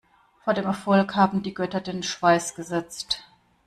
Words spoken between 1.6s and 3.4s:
den Schweiß gesetzt.